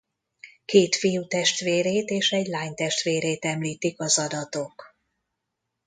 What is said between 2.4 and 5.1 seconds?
lánytestvérét említik az adatok.